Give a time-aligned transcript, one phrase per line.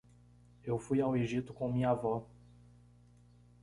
[0.65, 2.25] Eu fui ao Egito com minha avó.